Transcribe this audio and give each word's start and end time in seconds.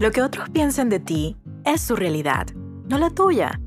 Lo 0.00 0.12
que 0.12 0.22
otros 0.22 0.48
piensen 0.48 0.88
de 0.88 0.98
ti 0.98 1.36
es 1.66 1.82
su 1.82 1.94
realidad, 1.94 2.46
no 2.88 2.96
la 2.96 3.10
tuya. 3.10 3.60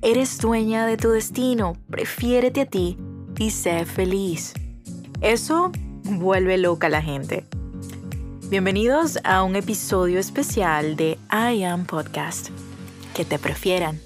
Eres 0.00 0.38
dueña 0.38 0.86
de 0.86 0.96
tu 0.96 1.10
destino, 1.10 1.76
prefiérete 1.90 2.62
a 2.62 2.64
ti 2.64 2.96
y 3.38 3.50
sé 3.50 3.84
feliz. 3.84 4.54
Eso 5.20 5.70
vuelve 6.04 6.56
loca 6.56 6.86
a 6.86 6.90
la 6.90 7.02
gente. 7.02 7.44
Bienvenidos 8.48 9.18
a 9.24 9.42
un 9.42 9.56
episodio 9.56 10.18
especial 10.18 10.96
de 10.96 11.18
I 11.30 11.62
Am 11.64 11.84
Podcast. 11.84 12.48
Que 13.14 13.26
te 13.26 13.38
prefieran. 13.38 14.00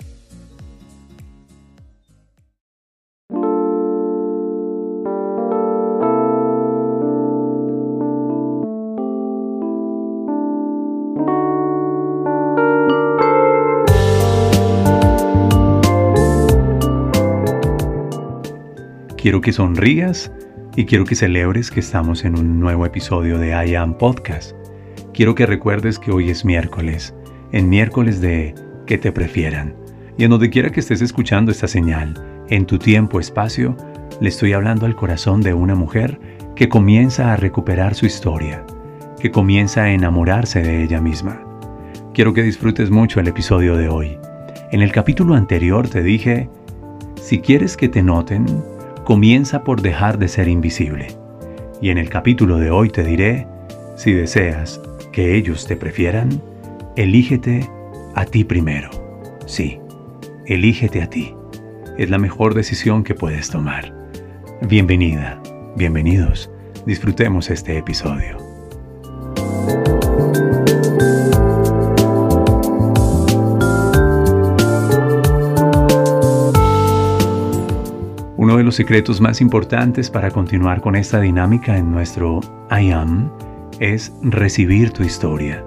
Quiero 19.22 19.40
que 19.40 19.52
sonrías 19.52 20.32
y 20.74 20.84
quiero 20.84 21.04
que 21.04 21.14
celebres 21.14 21.70
que 21.70 21.78
estamos 21.78 22.24
en 22.24 22.36
un 22.36 22.58
nuevo 22.58 22.84
episodio 22.84 23.38
de 23.38 23.50
I 23.50 23.76
Am 23.76 23.96
Podcast. 23.96 24.56
Quiero 25.14 25.36
que 25.36 25.46
recuerdes 25.46 26.00
que 26.00 26.10
hoy 26.10 26.28
es 26.28 26.44
miércoles, 26.44 27.14
en 27.52 27.68
miércoles 27.68 28.20
de 28.20 28.52
que 28.84 28.98
te 28.98 29.12
prefieran. 29.12 29.76
Y 30.18 30.24
en 30.24 30.30
donde 30.30 30.50
quiera 30.50 30.70
que 30.70 30.80
estés 30.80 31.02
escuchando 31.02 31.52
esta 31.52 31.68
señal, 31.68 32.20
en 32.48 32.66
tu 32.66 32.80
tiempo, 32.80 33.20
espacio, 33.20 33.76
le 34.20 34.28
estoy 34.28 34.54
hablando 34.54 34.86
al 34.86 34.96
corazón 34.96 35.40
de 35.40 35.54
una 35.54 35.76
mujer 35.76 36.18
que 36.56 36.68
comienza 36.68 37.32
a 37.32 37.36
recuperar 37.36 37.94
su 37.94 38.06
historia, 38.06 38.66
que 39.20 39.30
comienza 39.30 39.84
a 39.84 39.92
enamorarse 39.92 40.64
de 40.64 40.82
ella 40.82 41.00
misma. 41.00 41.40
Quiero 42.12 42.34
que 42.34 42.42
disfrutes 42.42 42.90
mucho 42.90 43.20
el 43.20 43.28
episodio 43.28 43.76
de 43.76 43.88
hoy. 43.88 44.18
En 44.72 44.82
el 44.82 44.90
capítulo 44.90 45.36
anterior 45.36 45.88
te 45.88 46.02
dije, 46.02 46.50
si 47.22 47.38
quieres 47.38 47.76
que 47.76 47.88
te 47.88 48.02
noten, 48.02 48.46
comienza 49.04 49.64
por 49.64 49.82
dejar 49.82 50.18
de 50.18 50.28
ser 50.28 50.48
invisible. 50.48 51.08
Y 51.80 51.90
en 51.90 51.98
el 51.98 52.08
capítulo 52.08 52.58
de 52.58 52.70
hoy 52.70 52.90
te 52.90 53.02
diré, 53.02 53.46
si 53.96 54.12
deseas 54.12 54.80
que 55.12 55.36
ellos 55.36 55.66
te 55.66 55.76
prefieran, 55.76 56.40
elígete 56.96 57.68
a 58.14 58.24
ti 58.24 58.44
primero. 58.44 58.90
Sí, 59.46 59.80
elígete 60.46 61.02
a 61.02 61.10
ti. 61.10 61.34
Es 61.98 62.10
la 62.10 62.18
mejor 62.18 62.54
decisión 62.54 63.04
que 63.04 63.14
puedes 63.14 63.50
tomar. 63.50 63.92
Bienvenida, 64.62 65.42
bienvenidos. 65.76 66.50
Disfrutemos 66.86 67.50
este 67.50 67.76
episodio. 67.76 68.51
Secretos 78.74 79.20
más 79.20 79.40
importantes 79.40 80.10
para 80.10 80.30
continuar 80.30 80.80
con 80.80 80.96
esta 80.96 81.20
dinámica 81.20 81.76
en 81.76 81.90
nuestro 81.90 82.40
I 82.70 82.90
am 82.90 83.30
es 83.80 84.12
recibir 84.22 84.92
tu 84.92 85.02
historia. 85.02 85.64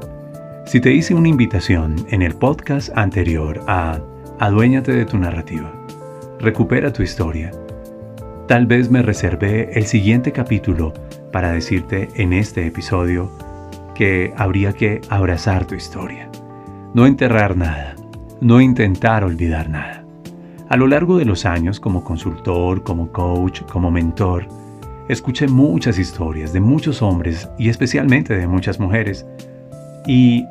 Si 0.65 0.79
te 0.79 0.91
hice 0.91 1.13
una 1.13 1.27
invitación 1.27 1.95
en 2.09 2.21
el 2.21 2.35
podcast 2.35 2.89
anterior 2.97 3.61
a 3.67 3.99
Aduéñate 4.39 4.91
de 4.91 5.05
tu 5.05 5.17
narrativa, 5.17 5.71
recupera 6.39 6.91
tu 6.91 7.03
historia, 7.03 7.51
tal 8.47 8.65
vez 8.65 8.89
me 8.89 9.01
reservé 9.01 9.69
el 9.77 9.85
siguiente 9.85 10.31
capítulo 10.31 10.93
para 11.31 11.51
decirte 11.51 12.09
en 12.15 12.33
este 12.33 12.65
episodio 12.65 13.31
que 13.93 14.33
habría 14.37 14.73
que 14.73 15.01
abrazar 15.09 15.65
tu 15.65 15.75
historia, 15.75 16.29
no 16.93 17.05
enterrar 17.05 17.55
nada, 17.55 17.95
no 18.41 18.61
intentar 18.61 19.23
olvidar 19.23 19.69
nada. 19.69 20.04
A 20.67 20.77
lo 20.77 20.87
largo 20.87 21.17
de 21.17 21.25
los 21.25 21.45
años, 21.45 21.79
como 21.79 22.03
consultor, 22.03 22.81
como 22.81 23.11
coach, 23.11 23.61
como 23.71 23.91
mentor, 23.91 24.47
escuché 25.07 25.47
muchas 25.47 25.99
historias 25.99 26.53
de 26.53 26.59
muchos 26.59 27.03
hombres 27.03 27.47
y 27.59 27.69
especialmente 27.69 28.35
de 28.35 28.47
muchas 28.47 28.79
mujeres, 28.79 29.27
y 30.07 30.43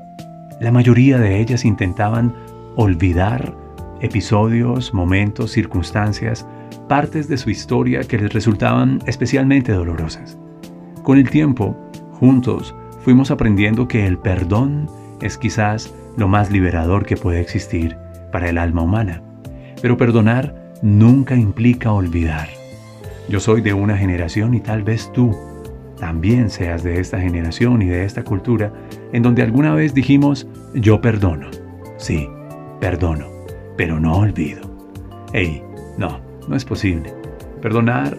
la 0.61 0.71
mayoría 0.71 1.19
de 1.19 1.41
ellas 1.41 1.65
intentaban 1.65 2.33
olvidar 2.77 3.57
episodios, 4.01 4.95
momentos, 4.95 5.51
circunstancias, 5.51 6.47
partes 6.89 7.29
de 7.29 7.37
su 7.37 7.51
historia 7.51 8.05
que 8.05 8.19
les 8.19 8.33
resultaban 8.33 9.01
especialmente 9.07 9.73
dolorosas. 9.73 10.39
Con 11.03 11.19
el 11.19 11.29
tiempo, 11.29 11.77
juntos, 12.13 12.73
fuimos 13.01 13.33
aprendiendo 13.33 13.89
que 13.89 14.07
el 14.07 14.19
perdón 14.19 14.89
es 15.21 15.37
quizás 15.37 15.93
lo 16.17 16.29
más 16.29 16.53
liberador 16.53 17.05
que 17.05 17.17
puede 17.17 17.41
existir 17.41 17.97
para 18.31 18.49
el 18.49 18.59
alma 18.59 18.83
humana. 18.83 19.21
Pero 19.85 19.99
perdonar 19.99 20.55
nunca 20.81 21.37
implica 21.37 21.93
olvidar. 21.93 22.49
Yo 23.29 23.39
soy 23.39 23.61
de 23.61 23.75
una 23.75 23.99
generación 23.99 24.55
y 24.55 24.61
tal 24.61 24.83
vez 24.83 25.13
tú 25.13 25.37
también 25.99 26.49
seas 26.49 26.83
de 26.83 27.01
esta 27.01 27.21
generación 27.21 27.83
y 27.83 27.89
de 27.89 28.07
esta 28.07 28.25
cultura 28.25 28.73
en 29.13 29.23
donde 29.23 29.43
alguna 29.43 29.75
vez 29.75 29.93
dijimos 29.93 30.49
yo 30.73 31.03
perdono. 31.03 31.51
Sí, 31.99 32.31
perdono, 32.81 33.27
pero 33.77 34.01
no 34.01 34.17
olvido. 34.17 34.63
Ey, 35.35 35.63
no, 35.99 36.19
no 36.49 36.57
es 36.57 36.65
posible. 36.65 37.13
Perdonar, 37.61 38.17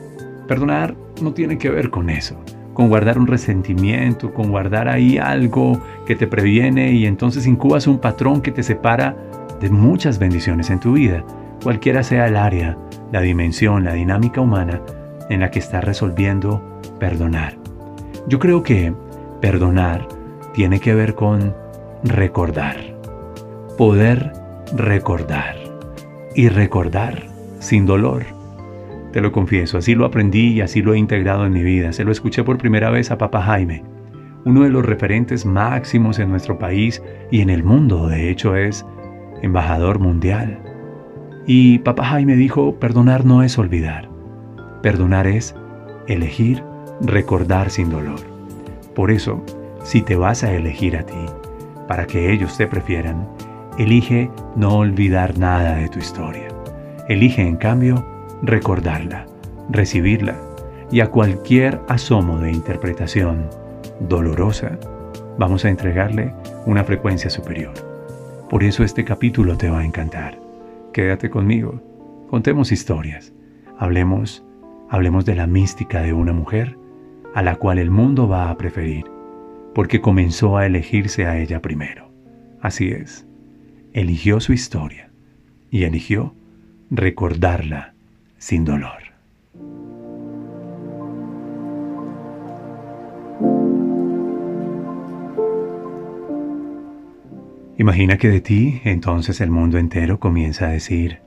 perdonar 0.48 0.94
no 1.20 1.34
tiene 1.34 1.58
que 1.58 1.72
ver 1.72 1.90
con 1.90 2.12
eso, 2.12 2.40
con 2.76 2.90
guardar 2.90 3.18
un 3.18 3.26
resentimiento, 3.26 4.36
con 4.36 4.52
guardar 4.52 4.88
ahí 4.88 5.18
algo 5.18 5.82
que 6.06 6.16
te 6.16 6.28
previene 6.28 6.92
y 6.92 7.08
entonces 7.08 7.48
incubas 7.48 7.88
un 7.88 7.98
patrón 7.98 8.42
que 8.42 8.52
te 8.52 8.62
separa 8.62 9.18
de 9.60 9.72
muchas 9.72 10.20
bendiciones 10.20 10.70
en 10.70 10.80
tu 10.80 10.94
vida 10.94 11.26
cualquiera 11.64 12.04
sea 12.04 12.28
el 12.28 12.36
área, 12.36 12.78
la 13.12 13.22
dimensión, 13.22 13.84
la 13.84 13.94
dinámica 13.94 14.42
humana 14.42 14.82
en 15.30 15.40
la 15.40 15.52
que 15.52 15.60
está 15.60 15.82
resolviendo 15.82 16.62
perdonar. 17.00 17.56
Yo 18.28 18.40
creo 18.40 18.64
que 18.64 18.94
perdonar 19.42 20.08
tiene 20.54 20.80
que 20.80 20.94
ver 20.94 21.16
con 21.16 21.54
recordar, 22.04 22.78
poder 23.78 24.32
recordar 24.76 25.56
y 26.36 26.50
recordar 26.50 27.28
sin 27.60 27.86
dolor. 27.86 28.24
Te 29.12 29.22
lo 29.22 29.32
confieso, 29.32 29.78
así 29.78 29.96
lo 29.96 30.06
aprendí 30.06 30.54
y 30.54 30.62
así 30.62 30.82
lo 30.82 30.94
he 30.94 30.98
integrado 30.98 31.46
en 31.46 31.54
mi 31.54 31.64
vida. 31.64 31.94
Se 31.94 32.04
lo 32.04 32.12
escuché 32.12 32.44
por 32.44 32.58
primera 32.58 32.90
vez 32.90 33.12
a 33.12 33.18
Papa 33.18 33.42
Jaime, 33.42 33.84
uno 34.46 34.64
de 34.64 34.70
los 34.70 34.86
referentes 34.86 35.46
máximos 35.46 36.20
en 36.20 36.30
nuestro 36.30 36.60
país 36.60 37.02
y 37.32 37.42
en 37.42 37.50
el 37.50 37.64
mundo. 37.64 38.08
De 38.08 38.30
hecho, 38.30 38.56
es 38.56 38.86
embajador 39.42 40.00
mundial. 40.00 40.60
Y 41.48 41.80
Papá 41.80 42.06
Jaime 42.06 42.36
dijo, 42.36 42.76
perdonar 42.76 43.26
no 43.26 43.44
es 43.44 43.58
olvidar, 43.58 44.10
perdonar 44.82 45.28
es 45.28 45.56
elegir 46.08 46.64
recordar 47.02 47.70
sin 47.70 47.90
dolor. 47.90 48.20
Por 48.96 49.12
eso, 49.12 49.44
si 49.84 50.02
te 50.02 50.16
vas 50.16 50.44
a 50.44 50.54
elegir 50.54 50.98
a 50.98 51.04
ti, 51.04 51.26
para 51.88 52.08
que 52.08 52.32
ellos 52.32 52.58
te 52.58 52.66
prefieran, 52.66 53.28
elige 53.78 54.32
no 54.56 54.78
olvidar 54.78 55.38
nada 55.38 55.76
de 55.76 55.90
tu 55.90 56.00
historia. 56.00 56.48
Elige, 57.08 57.44
en 57.44 57.58
cambio, 57.58 58.04
recordarla, 58.42 59.28
recibirla, 59.70 60.36
y 60.92 61.02
a 61.02 61.12
cualquier 61.12 61.80
asomo 61.88 62.40
de 62.40 62.52
interpretación 62.52 63.50
dolorosa, 64.00 64.80
vamos 65.38 65.66
a 65.66 65.70
entregarle 65.70 66.34
una 66.66 66.84
frecuencia 66.84 67.30
superior. 67.30 67.74
Por 68.50 68.64
eso 68.64 68.84
este 68.84 69.04
capítulo 69.04 69.58
te 69.58 69.70
va 69.70 69.80
a 69.80 69.86
encantar. 69.86 70.45
Quédate 70.96 71.30
conmigo. 71.30 71.82
Contemos 72.30 72.72
historias. 72.72 73.34
Hablemos, 73.78 74.46
hablemos 74.90 75.26
de 75.26 75.36
la 75.36 75.46
mística 75.46 76.02
de 76.02 76.14
una 76.14 76.32
mujer 76.32 76.78
a 77.34 77.42
la 77.42 77.58
cual 77.58 77.80
el 77.80 77.92
mundo 77.92 78.30
va 78.30 78.50
a 78.50 78.56
preferir, 78.56 79.04
porque 79.74 80.00
comenzó 80.00 80.56
a 80.56 80.66
elegirse 80.66 81.26
a 81.26 81.38
ella 81.38 81.62
primero. 81.62 82.14
Así 82.62 82.92
es. 82.92 83.28
Eligió 83.92 84.40
su 84.40 84.54
historia 84.54 85.12
y 85.70 85.84
eligió 85.84 86.34
recordarla 86.90 87.94
sin 88.38 88.64
dolor. 88.64 89.05
Imagina 97.86 98.18
que 98.18 98.30
de 98.30 98.42
ti 98.42 98.82
entonces 98.84 99.42
el 99.42 99.52
mundo 99.52 99.78
entero 99.78 100.20
comienza 100.20 100.66
a 100.66 100.72
decir, 100.72 101.20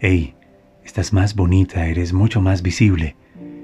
hey, 0.00 0.34
estás 0.82 1.12
más 1.12 1.34
bonita, 1.34 1.88
eres 1.88 2.14
mucho 2.14 2.40
más 2.40 2.62
visible. 2.62 3.16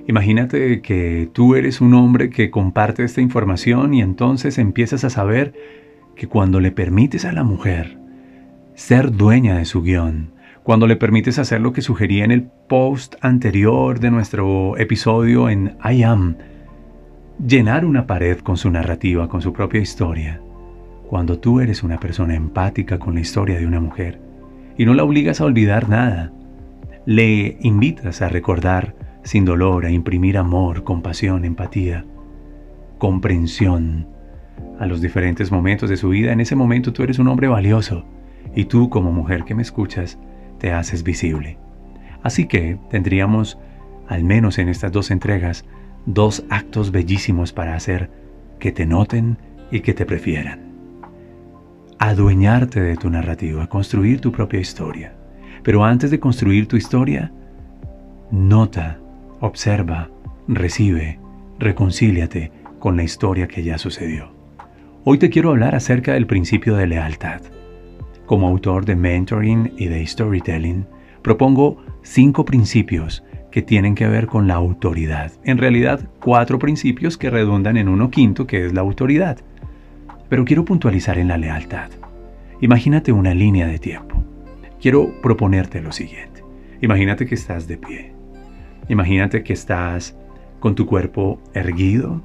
Imagínate 0.07 0.83
que 0.83 1.31
tú 1.33 1.55
eres 1.55 1.81
un 1.81 1.95
hombre 1.95 2.29
que 2.29 2.51
comparte 2.51 3.05
esta 3.05 3.23
información 3.23 3.95
y 3.95 4.03
entonces 4.03 4.59
empiezas 4.59 5.03
a 5.03 5.09
saber 5.09 5.55
que 6.15 6.29
cuando 6.29 6.61
le 6.61 6.73
permites 6.73 7.25
a 7.25 7.33
la 7.33 7.43
mujer 7.43 7.97
ser 8.75 9.13
dueña 9.13 9.57
de 9.57 9.65
su 9.65 9.81
guion, 9.81 10.33
cuando 10.63 10.87
le 10.87 10.97
permites 10.97 11.39
hacer 11.39 11.63
lo 11.63 11.73
que 11.73 11.81
sugería 11.81 12.23
en 12.23 12.33
el 12.33 12.43
post 12.69 13.15
anterior 13.23 13.99
de 13.99 14.11
nuestro 14.11 14.77
episodio 14.77 15.49
en 15.49 15.79
I 15.83 16.03
Am, 16.03 16.37
llenar 17.49 17.87
una 17.87 18.07
pared 18.07 18.41
con 18.41 18.59
su 18.59 18.71
narrativa, 18.71 19.27
con 19.31 19.41
su 19.41 19.55
propia 19.55 19.81
historia, 19.81 20.43
cuando 21.13 21.39
tú 21.39 21.61
eres 21.61 21.83
una 21.83 22.01
persona 22.01 22.35
empática 22.35 22.99
con 22.99 23.17
la 23.17 23.21
historia 23.21 23.59
de 23.59 23.67
una 23.67 23.81
mujer 23.81 24.19
y 24.79 24.87
no 24.87 24.95
la 24.95 25.05
obligas 25.05 25.43
a 25.43 25.45
olvidar 25.45 25.91
nada. 25.91 26.33
Le 27.05 27.59
invitas 27.61 28.23
a 28.23 28.31
recordar 28.31 28.95
sin 29.23 29.45
dolor, 29.45 29.85
a 29.85 29.91
imprimir 29.91 30.39
amor, 30.39 30.85
compasión, 30.85 31.45
empatía, 31.45 32.07
comprensión 32.97 34.07
a 34.79 34.87
los 34.87 35.03
diferentes 35.03 35.53
momentos 35.53 35.91
de 35.91 35.99
su 35.99 36.09
vida. 36.09 36.33
En 36.33 36.41
ese 36.41 36.57
momento 36.57 36.95
tú 36.95 37.03
eres 37.03 37.19
un 37.19 37.29
hombre 37.29 37.47
valioso 37.47 38.07
y 38.57 38.65
tú 38.65 38.89
como 38.89 39.13
mujer 39.13 39.45
que 39.45 39.55
me 39.55 39.61
escuchas 39.61 40.19
te 40.61 40.73
haces 40.73 41.03
visible. 41.03 41.59
Así 42.23 42.47
que 42.47 42.79
tendríamos, 42.89 43.59
al 44.09 44.25
menos 44.25 44.59
en 44.59 44.71
estas 44.71 44.93
dos 44.93 45.11
entregas, 45.11 45.67
dos 46.07 46.43
actos 46.49 46.91
bellísimos 46.91 47.53
para 47.53 47.75
hacer 47.75 48.09
que 48.59 48.73
te 48.73 48.87
noten 48.87 49.37
y 49.71 49.81
que 49.81 49.93
te 49.93 50.07
prefieran. 50.07 50.62
Adueñarte 52.05 52.81
de 52.81 52.97
tu 52.97 53.11
narrativa, 53.11 53.69
construir 53.69 54.21
tu 54.21 54.33
propia 54.33 54.59
historia. 54.59 55.15
Pero 55.63 55.85
antes 55.85 56.11
de 56.11 56.19
construir 56.19 56.67
tu 56.67 56.77
historia, 56.77 57.31
nota, 58.33 58.99
observa, 59.39 60.11
recibe, 60.49 61.21
reconcíliate 61.61 62.51
con 62.81 62.97
la 62.97 63.05
historia 63.05 63.47
que 63.47 63.63
ya 63.63 63.79
sucedió. 63.79 64.33
Hoy 65.05 65.19
te 65.19 65.31
quiero 65.31 65.51
hablar 65.51 65.77
acerca 65.77 66.15
del 66.15 66.27
principio 66.27 66.75
de 66.75 66.89
lealtad. 66.89 67.41
Como 68.27 68.49
autor 68.49 68.85
de 68.85 68.97
mentoring 68.97 69.73
y 69.77 69.87
de 69.87 70.05
storytelling, 70.05 70.85
propongo 71.23 71.85
cinco 72.03 72.45
principios 72.45 73.23
que 73.53 73.63
tienen 73.63 73.95
que 73.95 74.09
ver 74.09 74.27
con 74.27 74.49
la 74.49 74.55
autoridad. 74.55 75.31
En 75.45 75.57
realidad, 75.57 76.01
cuatro 76.21 76.59
principios 76.59 77.17
que 77.17 77.31
redundan 77.31 77.77
en 77.77 77.89
uno 77.89 78.11
quinto, 78.11 78.45
que 78.45 78.67
es 78.67 78.73
la 78.73 78.81
autoridad. 78.81 79.39
Pero 80.33 80.47
quiero 80.47 80.65
puntualizar 80.65 81.19
en 81.19 81.29
la 81.29 81.37
lealtad. 81.37 81.91
Imagínate 82.63 83.13
una 83.13 83.35
línea 83.35 83.67
de 83.67 83.79
tiempo. 83.79 84.25
Quiero 84.81 85.21
proponerte 85.21 85.83
lo 85.83 85.93
siguiente. 85.93 86.43
Imagínate 86.81 87.27
que 87.27 87.35
estás 87.35 87.69
de 87.69 87.77
pie. 87.77 88.15
Imagínate 88.89 89.43
que 89.43 89.53
estás 89.53 90.17
con 90.59 90.75
tu 90.75 90.87
cuerpo 90.87 91.39
erguido 91.53 92.23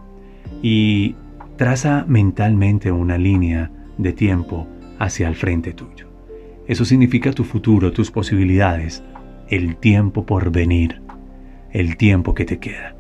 y 0.61 1.17
traza 1.57 2.05
mentalmente 2.07 2.93
una 2.93 3.17
línea 3.17 3.71
de 3.97 4.13
tiempo 4.13 4.69
hacia 4.99 5.27
el 5.27 5.35
frente 5.35 5.73
tuyo. 5.73 6.07
Eso 6.65 6.85
significa 6.85 7.33
tu 7.33 7.43
futuro, 7.43 7.91
tus 7.91 8.09
posibilidades, 8.09 9.03
el 9.49 9.75
tiempo 9.75 10.25
por 10.25 10.49
venir 10.49 11.01
el 11.73 11.97
tiempo 11.97 12.33
que 12.33 12.45
te 12.45 12.57
queda. 12.57 12.95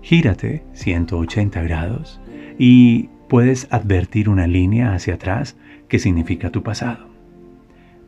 Gírate 0.00 0.62
180 0.74 1.60
grados 1.62 2.20
y 2.56 3.08
puedes 3.28 3.68
advertir 3.70 4.28
una 4.28 4.46
línea 4.46 4.94
hacia 4.94 5.14
atrás 5.14 5.56
que 5.88 5.98
significa 5.98 6.50
tu 6.50 6.62
pasado. 6.62 7.08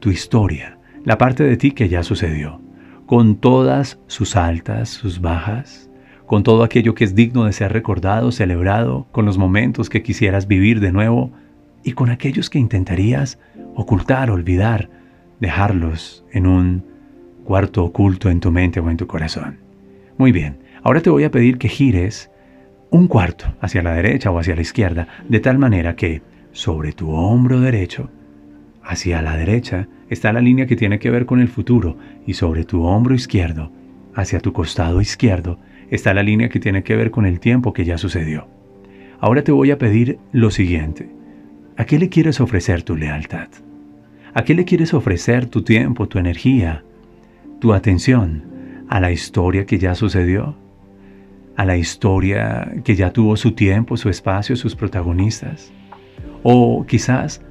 Tu 0.00 0.10
historia, 0.10 0.78
la 1.04 1.18
parte 1.18 1.44
de 1.44 1.56
ti 1.56 1.72
que 1.72 1.88
ya 1.88 2.02
sucedió, 2.02 2.60
con 3.06 3.36
todas 3.36 3.98
sus 4.06 4.36
altas, 4.36 4.88
sus 4.88 5.20
bajas, 5.20 5.90
con 6.26 6.42
todo 6.42 6.62
aquello 6.62 6.94
que 6.94 7.04
es 7.04 7.14
digno 7.14 7.44
de 7.44 7.52
ser 7.52 7.72
recordado, 7.72 8.30
celebrado, 8.30 9.08
con 9.10 9.26
los 9.26 9.36
momentos 9.36 9.90
que 9.90 10.02
quisieras 10.02 10.46
vivir 10.46 10.80
de 10.80 10.92
nuevo 10.92 11.32
y 11.82 11.92
con 11.92 12.10
aquellos 12.10 12.48
que 12.50 12.58
intentarías 12.58 13.38
ocultar, 13.74 14.30
olvidar, 14.30 14.88
dejarlos 15.40 16.24
en 16.32 16.46
un 16.46 16.84
cuarto 17.44 17.84
oculto 17.84 18.30
en 18.30 18.40
tu 18.40 18.52
mente 18.52 18.78
o 18.78 18.88
en 18.90 18.96
tu 18.96 19.06
corazón. 19.06 19.58
Muy 20.18 20.30
bien, 20.30 20.58
ahora 20.82 21.00
te 21.00 21.10
voy 21.10 21.24
a 21.24 21.30
pedir 21.30 21.58
que 21.58 21.68
gires 21.68 22.29
un 22.90 23.06
cuarto 23.06 23.46
hacia 23.60 23.82
la 23.82 23.94
derecha 23.94 24.30
o 24.30 24.38
hacia 24.38 24.54
la 24.54 24.62
izquierda, 24.62 25.08
de 25.28 25.40
tal 25.40 25.58
manera 25.58 25.96
que 25.96 26.22
sobre 26.52 26.92
tu 26.92 27.12
hombro 27.12 27.60
derecho, 27.60 28.10
hacia 28.82 29.22
la 29.22 29.36
derecha, 29.36 29.88
está 30.08 30.32
la 30.32 30.40
línea 30.40 30.66
que 30.66 30.76
tiene 30.76 30.98
que 30.98 31.10
ver 31.10 31.26
con 31.26 31.40
el 31.40 31.48
futuro 31.48 31.96
y 32.26 32.34
sobre 32.34 32.64
tu 32.64 32.84
hombro 32.84 33.14
izquierdo, 33.14 33.70
hacia 34.14 34.40
tu 34.40 34.52
costado 34.52 35.00
izquierdo, 35.00 35.58
está 35.90 36.14
la 36.14 36.22
línea 36.22 36.48
que 36.48 36.60
tiene 36.60 36.82
que 36.82 36.96
ver 36.96 37.10
con 37.10 37.26
el 37.26 37.40
tiempo 37.40 37.72
que 37.72 37.84
ya 37.84 37.98
sucedió. 37.98 38.48
Ahora 39.20 39.42
te 39.42 39.52
voy 39.52 39.70
a 39.70 39.78
pedir 39.78 40.18
lo 40.32 40.50
siguiente. 40.50 41.10
¿A 41.76 41.84
qué 41.84 41.98
le 41.98 42.08
quieres 42.08 42.40
ofrecer 42.40 42.82
tu 42.82 42.96
lealtad? 42.96 43.48
¿A 44.34 44.44
qué 44.44 44.54
le 44.54 44.64
quieres 44.64 44.94
ofrecer 44.94 45.46
tu 45.46 45.62
tiempo, 45.62 46.08
tu 46.08 46.18
energía, 46.18 46.84
tu 47.60 47.72
atención? 47.72 48.50
a 48.90 48.98
la 48.98 49.12
historia 49.12 49.66
que 49.66 49.78
ya 49.78 49.94
sucedió, 49.94 50.56
a 51.60 51.66
la 51.66 51.76
historia 51.76 52.72
que 52.84 52.96
ya 52.96 53.12
tuvo 53.12 53.36
su 53.36 53.52
tiempo, 53.52 53.98
su 53.98 54.08
espacio, 54.08 54.56
sus 54.56 54.74
protagonistas. 54.74 55.70
O 56.42 56.86
quizás 56.86 57.42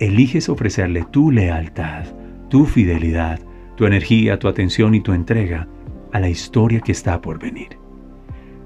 eliges 0.00 0.48
ofrecerle 0.48 1.04
tu 1.12 1.30
lealtad, 1.30 2.04
tu 2.48 2.66
fidelidad, 2.66 3.38
tu 3.76 3.86
energía, 3.86 4.40
tu 4.40 4.48
atención 4.48 4.96
y 4.96 5.00
tu 5.00 5.12
entrega 5.12 5.68
a 6.12 6.18
la 6.18 6.28
historia 6.28 6.80
que 6.80 6.90
está 6.90 7.20
por 7.20 7.38
venir. 7.38 7.78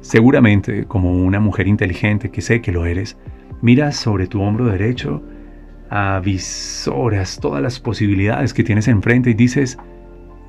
Seguramente, 0.01 0.87
como 0.87 1.13
una 1.13 1.39
mujer 1.39 1.69
inteligente 1.69 2.31
que 2.31 2.41
sé 2.41 2.63
que 2.63 2.73
lo 2.73 2.87
eres, 2.87 3.19
miras 3.61 3.95
sobre 3.95 4.27
tu 4.27 4.41
hombro 4.41 4.69
derecho, 4.69 5.23
avisoras 5.91 7.39
todas 7.39 7.61
las 7.61 7.79
posibilidades 7.79 8.55
que 8.55 8.65
tienes 8.65 8.89
enfrente 8.89 9.29
y 9.29 9.35
dices, 9.35 9.77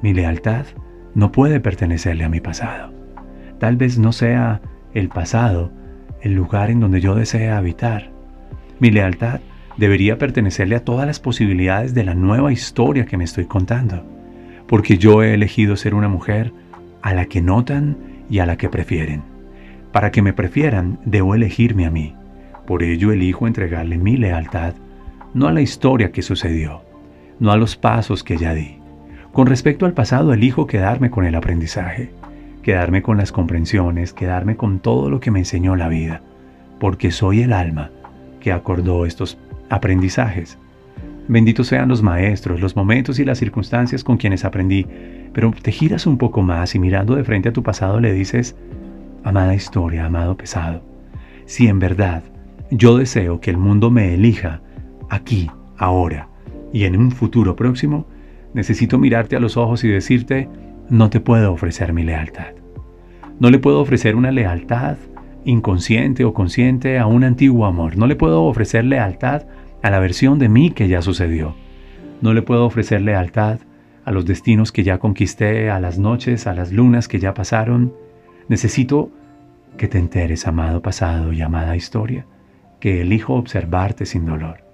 mi 0.01 0.13
lealtad 0.13 0.65
no 1.13 1.29
puede 1.29 1.59
pertenecerle 1.59 2.23
a 2.23 2.29
mi 2.29 2.39
pasado. 2.39 2.98
Tal 3.59 3.75
vez 3.75 3.97
no 3.97 4.11
sea 4.11 4.61
el 4.93 5.09
pasado 5.09 5.71
el 6.21 6.33
lugar 6.33 6.69
en 6.69 6.79
donde 6.79 7.01
yo 7.01 7.15
desea 7.15 7.57
habitar. 7.57 8.09
Mi 8.79 8.91
lealtad 8.91 9.39
debería 9.77 10.17
pertenecerle 10.17 10.75
a 10.75 10.83
todas 10.83 11.07
las 11.07 11.19
posibilidades 11.19 11.93
de 11.93 12.03
la 12.03 12.13
nueva 12.13 12.51
historia 12.51 13.05
que 13.05 13.17
me 13.17 13.23
estoy 13.23 13.45
contando, 13.45 14.03
porque 14.67 14.97
yo 14.97 15.23
he 15.23 15.33
elegido 15.33 15.77
ser 15.77 15.93
una 15.93 16.09
mujer 16.09 16.51
a 17.01 17.13
la 17.13 17.25
que 17.25 17.41
notan 17.41 17.97
y 18.29 18.39
a 18.39 18.45
la 18.45 18.57
que 18.57 18.69
prefieren. 18.69 19.23
Para 19.91 20.11
que 20.11 20.21
me 20.21 20.33
prefieran, 20.33 20.99
debo 21.05 21.35
elegirme 21.35 21.85
a 21.85 21.91
mí. 21.91 22.15
Por 22.65 22.83
ello 22.83 23.11
elijo 23.11 23.47
entregarle 23.47 23.97
mi 23.97 24.17
lealtad, 24.17 24.73
no 25.33 25.47
a 25.47 25.53
la 25.53 25.61
historia 25.61 26.11
que 26.11 26.21
sucedió, 26.21 26.81
no 27.39 27.51
a 27.51 27.57
los 27.57 27.75
pasos 27.75 28.23
que 28.23 28.37
ya 28.37 28.53
di, 28.53 28.79
con 29.31 29.47
respecto 29.47 29.85
al 29.85 29.93
pasado, 29.93 30.33
elijo 30.33 30.67
quedarme 30.67 31.11
con 31.11 31.25
el 31.25 31.35
aprendizaje, 31.35 32.11
quedarme 32.63 33.01
con 33.01 33.17
las 33.17 33.31
comprensiones, 33.31 34.13
quedarme 34.13 34.55
con 34.55 34.79
todo 34.79 35.09
lo 35.09 35.19
que 35.19 35.31
me 35.31 35.39
enseñó 35.39 35.75
la 35.75 35.87
vida, 35.87 36.21
porque 36.79 37.11
soy 37.11 37.41
el 37.41 37.53
alma 37.53 37.91
que 38.39 38.51
acordó 38.51 39.05
estos 39.05 39.37
aprendizajes. 39.69 40.57
Benditos 41.27 41.67
sean 41.67 41.89
los 41.89 42.01
maestros, 42.01 42.59
los 42.59 42.75
momentos 42.75 43.19
y 43.19 43.25
las 43.25 43.37
circunstancias 43.37 44.03
con 44.03 44.17
quienes 44.17 44.45
aprendí, 44.45 44.87
pero 45.33 45.51
te 45.51 45.71
giras 45.71 46.07
un 46.07 46.17
poco 46.17 46.41
más 46.41 46.73
y 46.75 46.79
mirando 46.79 47.15
de 47.15 47.23
frente 47.23 47.49
a 47.49 47.53
tu 47.53 47.61
pasado 47.61 47.99
le 47.99 48.13
dices, 48.13 48.55
amada 49.23 49.53
historia, 49.53 50.05
amado 50.05 50.35
pesado, 50.35 50.81
si 51.45 51.67
en 51.67 51.79
verdad 51.79 52.23
yo 52.71 52.97
deseo 52.97 53.39
que 53.39 53.51
el 53.51 53.57
mundo 53.57 53.91
me 53.91 54.13
elija 54.13 54.61
aquí, 55.09 55.49
ahora 55.77 56.27
y 56.71 56.83
en 56.85 56.97
un 56.97 57.11
futuro 57.11 57.55
próximo, 57.55 58.05
necesito 58.53 58.97
mirarte 58.97 59.35
a 59.35 59.39
los 59.39 59.57
ojos 59.57 59.83
y 59.83 59.87
decirte, 59.87 60.49
no 60.89 61.09
te 61.09 61.19
puedo 61.19 61.53
ofrecer 61.53 61.93
mi 61.93 62.03
lealtad. 62.03 62.53
No 63.39 63.49
le 63.49 63.59
puedo 63.59 63.79
ofrecer 63.79 64.15
una 64.15 64.31
lealtad 64.31 64.97
inconsciente 65.45 66.25
o 66.25 66.33
consciente 66.33 66.99
a 66.99 67.05
un 67.05 67.23
antiguo 67.23 67.65
amor. 67.65 67.97
No 67.97 68.07
le 68.07 68.15
puedo 68.15 68.43
ofrecer 68.43 68.85
lealtad 68.85 69.43
a 69.81 69.89
la 69.89 69.99
versión 69.99 70.39
de 70.39 70.49
mí 70.49 70.71
que 70.71 70.87
ya 70.87 71.01
sucedió. 71.01 71.55
No 72.21 72.33
le 72.33 72.41
puedo 72.41 72.65
ofrecer 72.65 73.01
lealtad 73.01 73.59
a 74.03 74.11
los 74.11 74.25
destinos 74.25 74.71
que 74.71 74.83
ya 74.83 74.97
conquisté, 74.97 75.69
a 75.69 75.79
las 75.79 75.99
noches, 75.99 76.47
a 76.47 76.53
las 76.53 76.71
lunas 76.71 77.07
que 77.07 77.19
ya 77.19 77.33
pasaron. 77.33 77.93
Necesito 78.47 79.11
que 79.77 79.87
te 79.87 79.99
enteres, 79.99 80.47
amado 80.47 80.81
pasado 80.81 81.31
y 81.31 81.41
amada 81.41 81.75
historia, 81.75 82.25
que 82.79 83.01
elijo 83.01 83.35
observarte 83.35 84.05
sin 84.05 84.25
dolor 84.25 84.69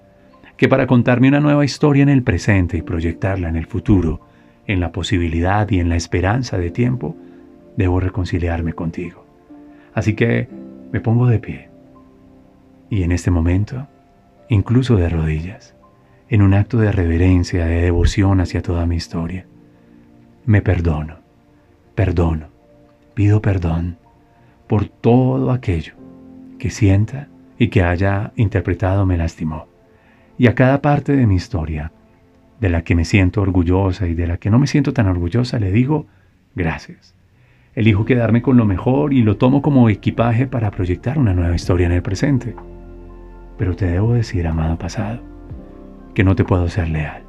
que 0.56 0.68
para 0.68 0.86
contarme 0.86 1.28
una 1.28 1.40
nueva 1.40 1.64
historia 1.64 2.02
en 2.02 2.08
el 2.08 2.22
presente 2.22 2.78
y 2.78 2.82
proyectarla 2.82 3.48
en 3.48 3.56
el 3.56 3.66
futuro, 3.66 4.20
en 4.66 4.80
la 4.80 4.92
posibilidad 4.92 5.68
y 5.70 5.80
en 5.80 5.88
la 5.88 5.96
esperanza 5.96 6.58
de 6.58 6.70
tiempo, 6.70 7.16
debo 7.76 8.00
reconciliarme 8.00 8.72
contigo. 8.72 9.24
Así 9.94 10.14
que 10.14 10.48
me 10.92 11.00
pongo 11.00 11.26
de 11.26 11.38
pie 11.38 11.68
y 12.90 13.02
en 13.02 13.12
este 13.12 13.30
momento, 13.30 13.86
incluso 14.48 14.96
de 14.96 15.08
rodillas, 15.08 15.74
en 16.28 16.42
un 16.42 16.54
acto 16.54 16.78
de 16.78 16.92
reverencia, 16.92 17.66
de 17.66 17.82
devoción 17.82 18.40
hacia 18.40 18.62
toda 18.62 18.86
mi 18.86 18.96
historia, 18.96 19.46
me 20.44 20.62
perdono, 20.62 21.18
perdono, 21.94 22.48
pido 23.14 23.40
perdón 23.40 23.98
por 24.66 24.88
todo 24.88 25.50
aquello 25.50 25.94
que 26.58 26.70
sienta 26.70 27.28
y 27.58 27.68
que 27.68 27.82
haya 27.82 28.32
interpretado 28.36 29.06
me 29.06 29.16
lastimó 29.16 29.66
y 30.38 30.46
a 30.48 30.54
cada 30.54 30.82
parte 30.82 31.16
de 31.16 31.26
mi 31.26 31.36
historia, 31.36 31.92
de 32.60 32.68
la 32.68 32.82
que 32.82 32.94
me 32.94 33.04
siento 33.04 33.42
orgullosa 33.42 34.06
y 34.06 34.14
de 34.14 34.26
la 34.26 34.38
que 34.38 34.50
no 34.50 34.58
me 34.58 34.66
siento 34.66 34.92
tan 34.92 35.06
orgullosa, 35.08 35.58
le 35.58 35.72
digo 35.72 36.06
gracias. 36.54 37.14
Elijo 37.74 38.06
quedarme 38.06 38.40
con 38.40 38.56
lo 38.56 38.64
mejor 38.64 39.12
y 39.12 39.22
lo 39.22 39.36
tomo 39.36 39.60
como 39.60 39.90
equipaje 39.90 40.46
para 40.46 40.70
proyectar 40.70 41.18
una 41.18 41.34
nueva 41.34 41.54
historia 41.54 41.86
en 41.86 41.92
el 41.92 42.02
presente. 42.02 42.54
Pero 43.58 43.76
te 43.76 43.86
debo 43.86 44.14
decir, 44.14 44.46
amado 44.46 44.78
pasado, 44.78 45.20
que 46.14 46.24
no 46.24 46.34
te 46.34 46.44
puedo 46.44 46.68
ser 46.68 46.88
leal. 46.88 47.22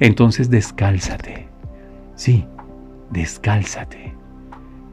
Entonces 0.00 0.50
descálzate. 0.50 1.46
Sí, 2.16 2.44
descálzate. 3.10 4.14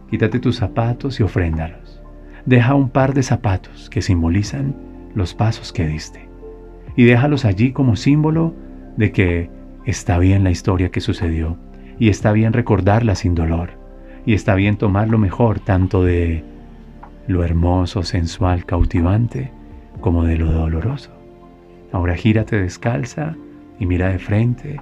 Quítate 0.09 0.39
tus 0.39 0.57
zapatos 0.57 1.19
y 1.19 1.23
ofréndalos. 1.23 2.01
Deja 2.45 2.75
un 2.75 2.89
par 2.89 3.13
de 3.15 3.23
zapatos 3.23 3.89
que 3.89 4.03
simbolizan 4.03 4.75
los 5.15 5.33
pasos 5.33 5.73
que 5.73 5.87
diste. 5.87 6.29
Y 6.95 7.05
déjalos 7.05 7.45
allí 7.45 7.71
como 7.71 7.95
símbolo 7.95 8.53
de 8.97 9.11
que 9.11 9.49
está 9.89 10.17
bien 10.19 10.43
la 10.43 10.51
historia 10.51 10.89
que 10.89 11.01
sucedió 11.01 11.57
y 11.99 12.09
está 12.09 12.31
bien 12.31 12.53
recordarla 12.53 13.15
sin 13.15 13.35
dolor 13.35 13.71
y 14.25 14.33
está 14.33 14.55
bien 14.55 14.77
tomar 14.77 15.09
lo 15.09 15.17
mejor 15.17 15.59
tanto 15.59 16.03
de 16.03 16.43
lo 17.27 17.43
hermoso, 17.43 18.03
sensual, 18.03 18.65
cautivante 18.65 19.51
como 20.01 20.23
de 20.23 20.37
lo 20.37 20.51
doloroso. 20.51 21.11
Ahora 21.91 22.15
gírate 22.15 22.59
descalza 22.59 23.35
y 23.79 23.85
mira 23.85 24.09
de 24.09 24.19
frente 24.19 24.79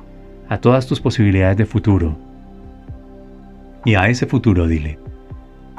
a 0.49 0.57
todas 0.59 0.87
tus 0.87 0.99
posibilidades 0.99 1.57
de 1.57 1.65
futuro. 1.65 2.17
Y 3.85 3.95
a 3.95 4.09
ese 4.09 4.25
futuro 4.25 4.67
dile, 4.67 4.99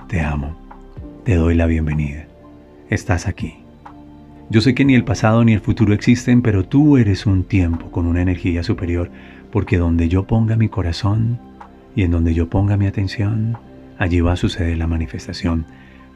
te 0.08 0.20
amo, 0.20 0.56
te 1.24 1.34
doy 1.34 1.54
la 1.54 1.66
bienvenida, 1.66 2.26
estás 2.88 3.26
aquí. 3.26 3.67
Yo 4.50 4.62
sé 4.62 4.74
que 4.74 4.86
ni 4.86 4.94
el 4.94 5.04
pasado 5.04 5.44
ni 5.44 5.52
el 5.52 5.60
futuro 5.60 5.92
existen, 5.92 6.40
pero 6.40 6.64
tú 6.64 6.96
eres 6.96 7.26
un 7.26 7.44
tiempo 7.44 7.90
con 7.90 8.06
una 8.06 8.22
energía 8.22 8.62
superior, 8.62 9.10
porque 9.52 9.76
donde 9.76 10.08
yo 10.08 10.26
ponga 10.26 10.56
mi 10.56 10.70
corazón 10.70 11.38
y 11.94 12.02
en 12.02 12.12
donde 12.12 12.32
yo 12.32 12.48
ponga 12.48 12.78
mi 12.78 12.86
atención, 12.86 13.58
allí 13.98 14.22
va 14.22 14.32
a 14.32 14.36
suceder 14.36 14.78
la 14.78 14.86
manifestación 14.86 15.66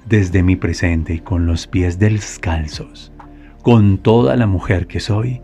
desde 0.08 0.42
mi 0.42 0.56
presente 0.56 1.12
y 1.12 1.18
con 1.18 1.44
los 1.44 1.66
pies 1.66 1.98
descalzos, 1.98 3.12
con 3.60 3.98
toda 3.98 4.34
la 4.36 4.46
mujer 4.46 4.86
que 4.86 5.00
soy, 5.00 5.42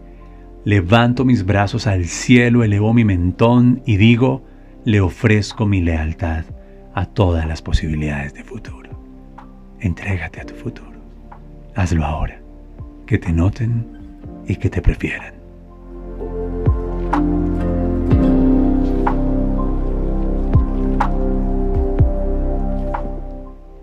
levanto 0.64 1.26
mis 1.26 1.44
brazos 1.44 1.86
al 1.86 2.06
cielo, 2.06 2.64
elevo 2.64 2.94
mi 2.94 3.04
mentón 3.04 3.82
y 3.84 3.98
digo, 3.98 4.44
le 4.86 5.02
ofrezco 5.02 5.66
mi 5.66 5.82
lealtad 5.82 6.46
a 6.94 7.04
todas 7.04 7.46
las 7.46 7.60
posibilidades 7.60 8.32
de 8.32 8.44
futuro. 8.44 8.88
Entrégate 9.78 10.40
a 10.40 10.46
tu 10.46 10.54
futuro. 10.54 10.98
Hazlo 11.74 12.04
ahora 12.04 12.47
que 13.08 13.16
te 13.16 13.32
noten 13.32 13.86
y 14.46 14.56
que 14.56 14.68
te 14.68 14.82
prefieran. 14.82 15.32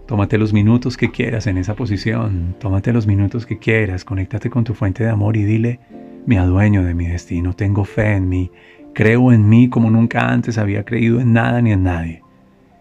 Tómate 0.06 0.38
los 0.38 0.54
minutos 0.54 0.96
que 0.96 1.10
quieras 1.10 1.48
en 1.48 1.58
esa 1.58 1.76
posición, 1.76 2.56
tómate 2.60 2.94
los 2.94 3.08
minutos 3.08 3.48
que 3.48 3.58
quieras, 3.58 4.06
conéctate 4.06 4.52
con 4.52 4.64
tu 4.64 4.76
fuente 4.76 5.04
de 5.04 5.10
amor 5.10 5.36
y 5.36 5.44
dile, 5.44 5.80
me 6.28 6.38
adueño 6.38 6.84
de 6.84 6.94
mi 6.94 7.08
destino, 7.08 7.54
tengo 7.54 7.84
fe 7.84 8.14
en 8.14 8.30
mí, 8.30 8.52
creo 8.94 9.32
en 9.32 9.50
mí 9.50 9.70
como 9.70 9.90
nunca 9.90 10.32
antes 10.32 10.60
había 10.60 10.86
creído 10.86 11.20
en 11.20 11.34
nada 11.34 11.64
ni 11.64 11.72
en 11.72 11.82
nadie. 11.82 12.22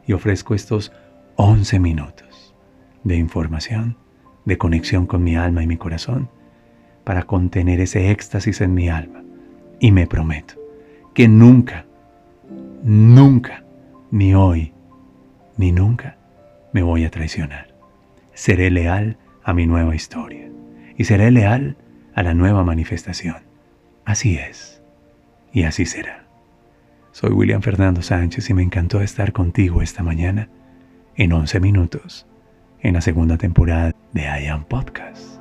Y 0.07 0.13
ofrezco 0.13 0.55
estos 0.55 0.93
11 1.37 1.81
minutos 1.81 2.55
de 3.03 3.17
información 3.17 4.04
de 4.45 4.59
conexión 4.59 5.07
con 5.07 5.23
mi 5.23 5.37
alma 5.37 5.63
y 5.63 5.67
mi 5.67 5.77
corazón 5.77 6.29
para 7.05 7.25
contener 7.25 7.81
ese 7.81 8.11
éxtasis 8.11 8.61
en 8.61 8.75
mi 8.75 8.89
alma. 8.89 9.23
Y 9.81 9.93
me 9.93 10.07
prometo 10.07 10.55
que 11.15 11.29
nunca, 11.29 11.87
nunca, 12.83 13.65
ni 14.11 14.35
hoy, 14.35 14.73
ni 15.57 15.73
nunca, 15.73 16.17
me 16.73 16.83
voy 16.83 17.05
a 17.05 17.11
traicionar. 17.11 17.75
Seré 18.33 18.71
leal 18.71 19.17
a 19.45 19.53
mi 19.53 19.67
nueva 19.67 19.95
historia 19.95 20.49
y 20.97 21.05
seré 21.05 21.31
leal 21.31 21.77
a 22.15 22.23
la 22.23 22.35
nueva 22.35 22.65
manifestación. 22.65 23.37
Así 24.05 24.37
es 24.37 24.83
y 25.53 25.63
así 25.63 25.87
será. 25.87 26.25
Soy 27.13 27.31
William 27.31 27.63
Fernando 27.63 28.03
Sánchez 28.03 28.51
y 28.51 28.55
me 28.55 28.63
encantó 28.63 29.01
estar 29.01 29.33
contigo 29.33 29.83
esta 29.83 30.03
mañana 30.03 30.49
en 31.17 31.33
11 31.33 31.61
minutos 31.61 32.27
en 32.81 32.95
la 32.95 33.01
segunda 33.01 33.39
temporada 33.39 33.94
de 34.15 34.23
I 34.23 34.47
Am 34.47 34.65
Podcast. 34.65 35.41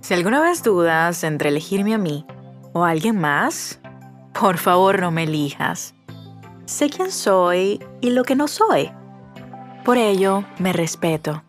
Si 0.00 0.12
alguna 0.12 0.42
vez 0.42 0.62
dudas 0.62 1.24
entre 1.24 1.48
elegirme 1.48 1.94
a 1.94 1.98
mí 1.98 2.26
o 2.74 2.84
a 2.84 2.90
alguien 2.90 3.18
más, 3.18 3.80
por 4.38 4.58
favor 4.58 5.00
no 5.00 5.10
me 5.10 5.22
elijas. 5.22 5.94
Sé 6.66 6.90
quién 6.90 7.10
soy 7.10 7.82
y 8.02 8.10
lo 8.10 8.24
que 8.24 8.36
no 8.36 8.48
soy. 8.48 8.90
Por 9.82 9.96
ello, 9.96 10.44
me 10.58 10.74
respeto. 10.74 11.42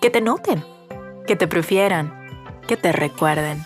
Que 0.00 0.10
te 0.10 0.20
noten, 0.20 0.64
que 1.24 1.36
te 1.36 1.46
prefieran, 1.46 2.12
que 2.66 2.76
te 2.76 2.90
recuerden. 2.90 3.62